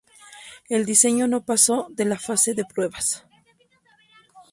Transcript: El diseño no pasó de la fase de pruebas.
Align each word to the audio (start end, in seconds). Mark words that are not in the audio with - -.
El 0.67 0.83
diseño 0.87 1.27
no 1.27 1.45
pasó 1.45 1.85
de 1.91 2.05
la 2.05 2.17
fase 2.17 2.55
de 2.55 2.65
pruebas. 2.65 3.23